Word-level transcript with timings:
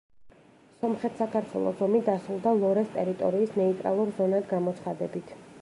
სომხეთ-საქართველოს 0.83 1.83
ომი 1.89 2.01
დასრულდა 2.09 2.55
ლორეს 2.63 2.91
ტერიტორიის 2.97 3.55
ნეიტრალურ 3.63 4.17
ზონად 4.21 4.53
გამოცხადებით. 4.57 5.41